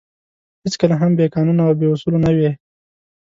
هېڅکله 0.63 0.95
هم 1.01 1.11
بې 1.17 1.25
قانونه 1.35 1.61
او 1.67 1.73
بې 1.79 1.87
اُصولو 1.93 2.17
نه 2.25 2.31
وې. 2.37 2.51